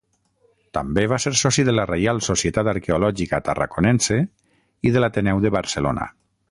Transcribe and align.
També 0.77 1.03
va 1.11 1.19
ser 1.25 1.33
soci 1.41 1.65
de 1.67 1.75
la 1.75 1.85
Reial 1.91 2.23
Societat 2.29 2.71
Arqueològica 2.73 3.43
Tarraconense 3.51 4.21
i 4.91 4.95
de 4.97 5.05
l'Ateneu 5.05 5.45
de 5.49 5.57
Barcelona. 5.59 6.13